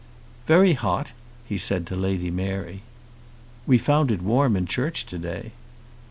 [0.47, 1.11] "Very hot,"
[1.45, 2.81] he said to Lady Mary.
[3.67, 5.51] "We found it warm in church to day."